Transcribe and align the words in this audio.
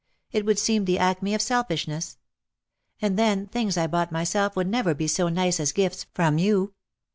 It 0.31 0.47
would 0.47 0.57
seem 0.57 0.85
the 0.85 0.97
acme 0.97 1.35
of 1.35 1.43
selfishness. 1.43 2.17
And, 3.03 3.19
then, 3.19 3.45
things 3.45 3.77
I 3.77 3.85
bought 3.85 4.11
myself 4.11 4.55
would 4.55 4.65
never 4.65 4.95
be 4.95 5.07
so 5.07 5.29
nice 5.29 5.59
as 5.59 5.71
gifts 5.71 6.07
from 6.15 6.39
you. 6.39 6.73